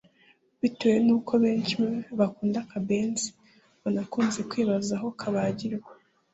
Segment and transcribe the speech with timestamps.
[0.61, 1.89] Bitewe n’uko benshi mu
[2.19, 3.27] bakunda akabenzi
[3.83, 5.91] banakunze kwibaza aho kabagirwa